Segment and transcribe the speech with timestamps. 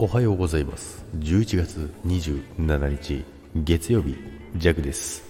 [0.00, 1.04] おはようございます。
[1.16, 3.24] 11月27日
[3.56, 4.16] 月曜日
[4.54, 5.24] ジャクです。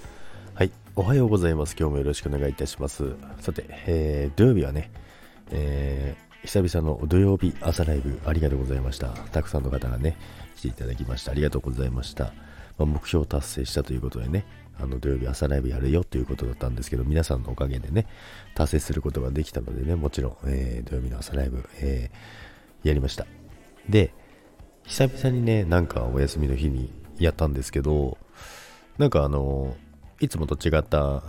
[0.52, 1.74] はいおはようございます。
[1.74, 3.14] 今日もよろしくお願いいたします。
[3.40, 4.90] さて、えー、土曜日はね、
[5.52, 9.08] えー、久々の土曜日朝ライブありがとうございました。
[9.08, 10.18] たくさんの方がね
[10.56, 11.30] 来ていただきました。
[11.30, 12.32] ありがとうございました、ま
[12.80, 14.44] あ、目標達成したということでね
[14.78, 18.04] あの土曜日朝ライブやるよということだったんですけど、皆さんのおかげでね、
[18.54, 22.10] 達成することができたのでね、もちろん、えー、土曜日の朝ライブ、え、
[22.84, 23.26] やりました。
[23.88, 24.12] で、
[24.88, 28.16] 久々にね、なんかお休みの日にやったんですけど、
[28.96, 29.76] なんかあの、
[30.18, 31.22] いつもと違った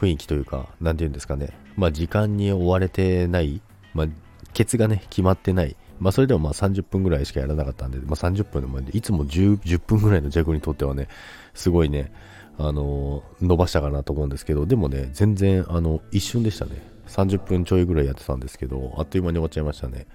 [0.00, 3.60] 雰囲気というか、なんて言うんですかね、まあ時間に追われてない、
[3.92, 4.06] まあ、
[4.54, 11.08] ケツがね、決まってない、まあそれでもまあ30分ぐらいしかやらなかったんで、まあ30分でもいつも 10, 10分ぐらいの弱にとってはね、
[11.52, 12.10] すごいね、
[12.56, 16.82] あの、伸ばしたかなと思うんですけど、でもね、全然、あの、一瞬でしたね。
[17.08, 20.06] 30分ちょいぐらいやってたんですけど、あっという間に終わっちゃいましたね。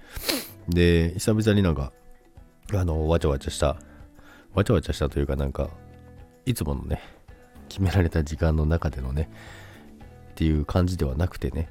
[0.68, 1.92] で、久々になんか、
[2.72, 3.76] あの、わちゃわちゃした、
[4.54, 5.70] わちゃわちゃしたというかなんか、
[6.44, 7.00] いつものね、
[7.68, 9.28] 決められた時間の中でのね、
[10.30, 11.68] っていう感じではなくてね、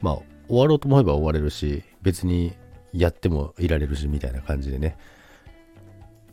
[0.00, 0.14] まあ、
[0.48, 2.54] 終わろうと思えば終われるし、別に
[2.92, 4.96] やってもいられるし、みたいな感じでね、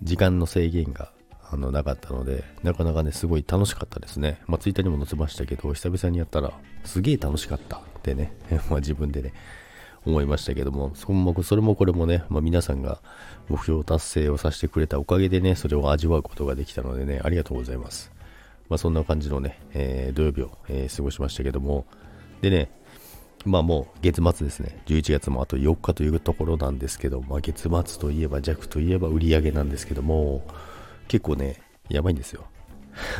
[0.02, 1.12] 時間の制限が
[1.50, 4.42] あのなかったので、なかなかね、すごい楽しかったですね。
[4.48, 6.52] まあ、ツイッターにも載せましたけど、久々にやったら、
[6.84, 8.34] すげえ楽しかったってね、
[8.70, 9.34] まあ自分でね、
[10.06, 13.00] 思いましたけども、そもそれもこれもね、まあ、皆さんが
[13.50, 18.12] 目標達成をさせてくれたおかげでね、それを味わうことができたのでね、ありがとうございます。
[18.70, 21.86] まあ、そんな感じのね、えー、土曜日を、えー、過ごしましたけども、
[22.42, 22.70] でね、
[23.46, 30.44] まあもう月末ですね、11月もあと4日というところなんですけど、まあ、月末といえば弱といえば売り上げなんですけども、
[31.08, 32.46] 結構ね、やばいんですよ。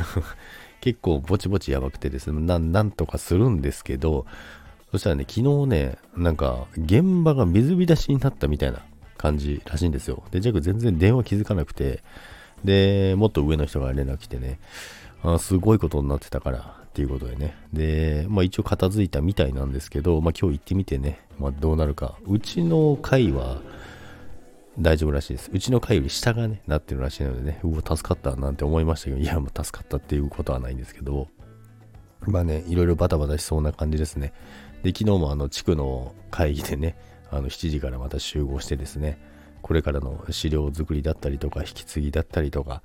[0.80, 4.26] 結構ぼちぼちやばくてですねな、なんとかするんですけど、
[4.92, 8.80] そしたらね、昨日ね、なんか、現場が水浸しになったみたいな
[9.16, 10.22] 感じらしいんですよ。
[10.30, 12.02] で、ジャック全然電話気づかなくて、
[12.64, 14.58] で、もっと上の人が連絡来てね、
[15.22, 17.56] あすごいことになってたからっていうことでね。
[17.72, 22.16] で、まあ一応片付いたみたいなんですけど、まあ今日行ってみてね、まあどうなるか。
[22.26, 23.60] うちの階は
[24.78, 25.50] 大丈夫らしいです。
[25.52, 31.28] うちの階より下がね、なってるらしいのでね、うわ、助かったなんて思いましたけど、いや、もう助かったっていうことはないんですけど、
[32.26, 34.32] まあね、いろいろバタバタしそうな感じですね。
[34.86, 36.96] で、昨日もあの地区の会議でね、
[37.32, 39.18] あの7時からまた集合してですね、
[39.60, 42.82] これからの資料作りだったりとか、引き継ぎだったりとか、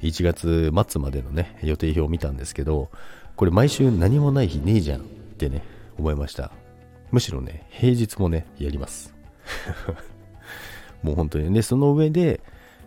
[0.00, 2.88] 1月末までのね、予定表を見たんですけど、
[3.36, 5.04] これ毎週何もない日ねえじゃんっ
[5.36, 5.62] てね、
[5.98, 6.50] 思いました。
[7.12, 9.14] むしろね、平日もね、やります。
[11.02, 12.40] もう本当にね、その上で、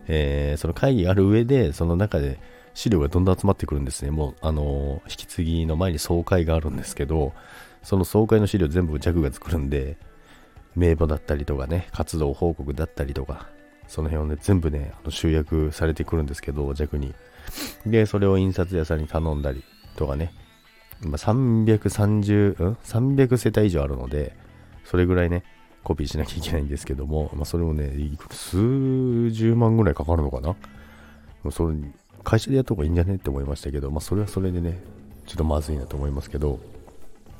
[0.07, 2.39] えー、その会議がある上で、その中で
[2.77, 4.11] 資料がどんどん集まってくるんですね。
[4.11, 7.33] もう、あの、引き継ぎの前に総会があるんですけど、
[7.81, 9.97] その総会の資料全部弱が作るんで、
[10.75, 13.47] 名簿だったりとかね、活動報告だったりとか、
[13.87, 17.15] その辺をね、全部ね、あの集約されてくるんですけど、弱に。
[17.87, 19.63] で、それを印刷屋さんに頼んだり
[19.95, 20.31] とかね、
[21.01, 24.35] ま330、うん ?300 世帯以上あるので、
[24.85, 25.43] それぐらいね、
[25.83, 27.91] コピーしなきゃいけないんですけども、まあ、それをね、
[28.29, 30.55] 数十万ぐらいかかるのかな？
[31.49, 31.75] それ
[32.23, 33.15] 会社でやった方がいいんじゃね？
[33.15, 34.79] って思いましたけど、まあ、それはそれでね、
[35.25, 36.59] ちょっとまずいなと思いますけど、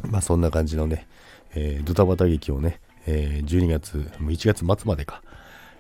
[0.04, 1.08] まあそんな感じのね、
[1.56, 5.22] えー、ドタバタ劇をね、えー、12月も、1月末までか、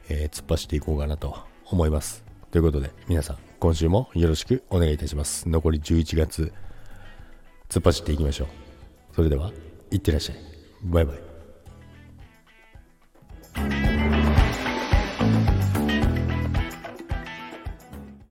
[0.09, 2.24] えー、突っ走っていこうかなと思います。
[2.52, 5.50] ということで、皆さん、今週もよろしくお願いいたします。
[5.50, 6.53] 残り11月、
[7.69, 8.47] 突っ走っていきましょう。
[9.16, 9.52] それでは、
[9.91, 10.38] いってらっしゃい。
[10.84, 11.37] バイバイ。